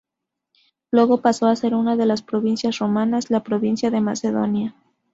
[0.89, 4.75] Luego paso a ser una de las provincias romanas, la provincia de Macedonia.